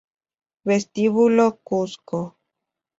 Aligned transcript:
Vestíbulo 0.67 1.59
Cuzco 1.67 2.19